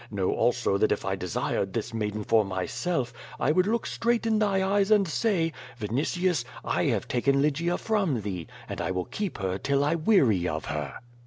[0.09, 4.39] Know also that if I desired this maiden for myself, I would look straight in
[4.39, 9.37] thy eyes and say: *Vinitius, I have taken Lygia from thee, and I will keep
[9.37, 10.95] her till I weary of her.'